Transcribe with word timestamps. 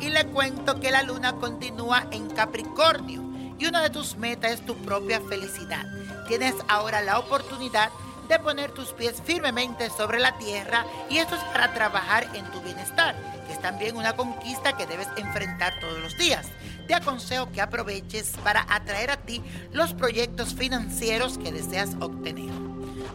Y 0.00 0.10
le 0.10 0.26
cuento 0.26 0.78
que 0.78 0.90
la 0.90 1.02
luna 1.02 1.32
continúa 1.36 2.06
en 2.10 2.28
Capricornio 2.28 3.22
y 3.58 3.66
una 3.66 3.80
de 3.80 3.88
tus 3.88 4.16
metas 4.16 4.52
es 4.52 4.66
tu 4.66 4.76
propia 4.76 5.22
felicidad. 5.22 5.86
Tienes 6.28 6.54
ahora 6.68 7.00
la 7.00 7.18
oportunidad 7.18 7.88
de 8.28 8.38
poner 8.38 8.72
tus 8.72 8.92
pies 8.92 9.22
firmemente 9.24 9.88
sobre 9.88 10.18
la 10.18 10.36
tierra 10.36 10.84
y 11.08 11.16
esto 11.16 11.34
es 11.34 11.42
para 11.44 11.72
trabajar 11.72 12.28
en 12.34 12.44
tu 12.50 12.60
bienestar, 12.60 13.16
que 13.46 13.54
es 13.54 13.60
también 13.62 13.96
una 13.96 14.14
conquista 14.14 14.76
que 14.76 14.86
debes 14.86 15.08
enfrentar 15.16 15.72
todos 15.80 15.98
los 15.98 16.16
días. 16.18 16.46
Te 16.86 16.94
aconsejo 16.94 17.50
que 17.50 17.62
aproveches 17.62 18.32
para 18.44 18.66
atraer 18.68 19.10
a 19.12 19.16
ti 19.16 19.42
los 19.72 19.94
proyectos 19.94 20.54
financieros 20.54 21.38
que 21.38 21.52
deseas 21.52 21.96
obtener. 22.00 22.52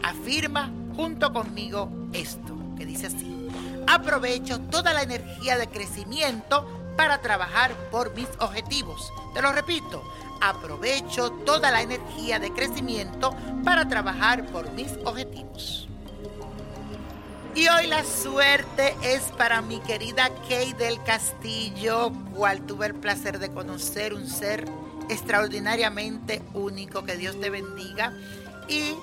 Afirma 0.02 0.68
junto 0.96 1.32
conmigo 1.32 1.88
esto, 2.12 2.56
que 2.76 2.86
dice 2.86 3.06
así. 3.06 3.40
Aprovecho 3.86 4.60
toda 4.60 4.92
la 4.92 5.02
energía 5.02 5.56
de 5.58 5.68
crecimiento 5.68 6.66
para 6.96 7.20
trabajar 7.20 7.74
por 7.90 8.14
mis 8.14 8.28
objetivos. 8.38 9.12
Te 9.34 9.42
lo 9.42 9.52
repito, 9.52 10.02
aprovecho 10.40 11.30
toda 11.30 11.70
la 11.70 11.82
energía 11.82 12.38
de 12.38 12.52
crecimiento 12.52 13.34
para 13.64 13.88
trabajar 13.88 14.46
por 14.46 14.70
mis 14.72 14.92
objetivos. 15.04 15.88
Y 17.54 17.68
hoy 17.68 17.88
la 17.88 18.04
suerte 18.04 18.94
es 19.02 19.22
para 19.36 19.60
mi 19.60 19.80
querida 19.80 20.30
Kay 20.48 20.72
del 20.74 21.02
Castillo, 21.02 22.12
cual 22.34 22.62
tuve 22.62 22.86
el 22.86 22.94
placer 22.94 23.38
de 23.38 23.50
conocer, 23.50 24.14
un 24.14 24.28
ser 24.28 24.64
extraordinariamente 25.08 26.42
único, 26.54 27.04
que 27.04 27.16
Dios 27.16 27.40
te 27.40 27.50
bendiga. 27.50 28.12
Y 28.68 28.94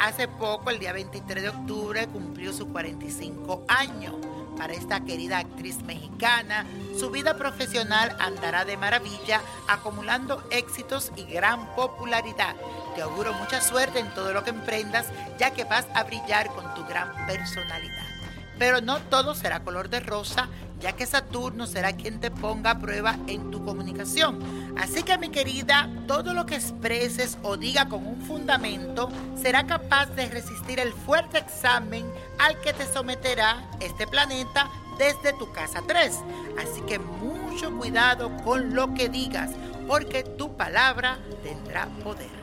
hace 0.00 0.28
poco, 0.28 0.70
el 0.70 0.78
día 0.78 0.92
23 0.92 1.42
de 1.42 1.48
octubre, 1.48 2.06
cumplió 2.08 2.52
sus 2.52 2.68
45 2.68 3.64
años. 3.68 4.14
Para 4.56 4.72
esta 4.72 5.04
querida 5.04 5.38
actriz 5.38 5.82
mexicana, 5.84 6.66
su 6.98 7.10
vida 7.10 7.36
profesional 7.36 8.16
andará 8.18 8.64
de 8.64 8.76
maravilla, 8.76 9.40
acumulando 9.68 10.42
éxitos 10.50 11.12
y 11.14 11.24
gran 11.24 11.74
popularidad. 11.76 12.56
Te 12.96 13.02
auguro 13.02 13.32
mucha 13.34 13.60
suerte 13.60 14.00
en 14.00 14.12
todo 14.14 14.32
lo 14.32 14.42
que 14.42 14.50
emprendas, 14.50 15.06
ya 15.38 15.52
que 15.52 15.62
vas 15.62 15.86
a 15.94 16.02
brillar 16.02 16.48
con 16.48 16.74
tu 16.74 16.84
gran 16.86 17.14
personalidad. 17.26 18.17
Pero 18.58 18.80
no 18.80 18.98
todo 19.00 19.34
será 19.34 19.60
color 19.60 19.88
de 19.88 20.00
rosa, 20.00 20.48
ya 20.80 20.92
que 20.92 21.06
Saturno 21.06 21.66
será 21.66 21.92
quien 21.94 22.20
te 22.20 22.30
ponga 22.30 22.72
a 22.72 22.78
prueba 22.78 23.16
en 23.26 23.50
tu 23.50 23.64
comunicación. 23.64 24.74
Así 24.78 25.02
que 25.02 25.18
mi 25.18 25.28
querida, 25.28 25.90
todo 26.06 26.34
lo 26.34 26.46
que 26.46 26.54
expreses 26.56 27.38
o 27.42 27.56
diga 27.56 27.88
con 27.88 28.06
un 28.06 28.20
fundamento 28.22 29.08
será 29.40 29.66
capaz 29.66 30.06
de 30.06 30.28
resistir 30.28 30.78
el 30.80 30.92
fuerte 30.92 31.38
examen 31.38 32.10
al 32.38 32.60
que 32.60 32.72
te 32.72 32.86
someterá 32.86 33.68
este 33.80 34.06
planeta 34.06 34.70
desde 34.98 35.32
tu 35.32 35.50
casa 35.52 35.82
3. 35.86 36.18
Así 36.60 36.80
que 36.82 36.98
mucho 36.98 37.76
cuidado 37.76 38.36
con 38.44 38.74
lo 38.74 38.94
que 38.94 39.08
digas, 39.08 39.50
porque 39.86 40.22
tu 40.22 40.56
palabra 40.56 41.18
tendrá 41.42 41.86
poder. 42.04 42.38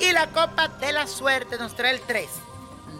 Y 0.00 0.12
la 0.12 0.26
copa 0.28 0.68
de 0.68 0.92
la 0.92 1.06
suerte 1.06 1.58
nos 1.58 1.74
trae 1.74 1.92
el 1.94 2.00
3, 2.00 2.28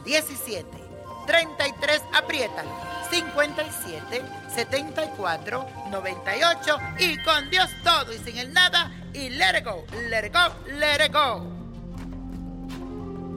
17, 0.04 0.85
33, 1.26 2.02
apriétalo, 2.14 2.70
57, 3.10 4.22
74, 4.54 5.66
98 5.90 6.78
y 6.98 7.18
con 7.22 7.50
Dios 7.50 7.68
todo 7.82 8.12
y 8.12 8.18
sin 8.18 8.38
el 8.38 8.52
nada 8.52 8.92
y 9.12 9.30
let 9.30 9.58
it 9.58 9.64
go, 9.64 9.84
let 10.10 10.26
it 10.26 10.32
go, 10.32 10.54
let 10.78 11.04
it 11.04 11.12
go. 11.12 11.42